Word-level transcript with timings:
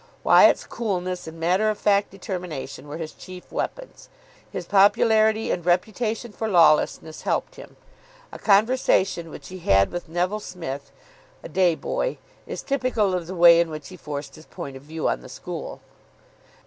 Wyatt's 0.23 0.65
coolness 0.65 1.27
and 1.27 1.39
matter 1.39 1.69
of 1.69 1.77
fact 1.77 2.09
determination 2.09 2.87
were 2.87 2.97
his 2.97 3.11
chief 3.11 3.51
weapons. 3.51 4.09
His 4.49 4.65
popularity 4.65 5.51
and 5.51 5.63
reputation 5.63 6.31
for 6.31 6.47
lawlessness 6.47 7.21
helped 7.21 7.53
him. 7.53 7.77
A 8.31 8.39
conversation 8.39 9.29
which 9.29 9.49
he 9.49 9.59
had 9.59 9.91
with 9.91 10.09
Neville 10.09 10.39
Smith, 10.39 10.91
a 11.43 11.49
day 11.49 11.75
boy, 11.75 12.17
is 12.47 12.63
typical 12.63 13.13
of 13.13 13.27
the 13.27 13.35
way 13.35 13.59
in 13.61 13.69
which 13.69 13.89
he 13.89 13.95
forced 13.95 14.33
his 14.33 14.47
point 14.47 14.75
of 14.75 14.81
view 14.81 15.07
on 15.07 15.21
the 15.21 15.29
school. 15.29 15.81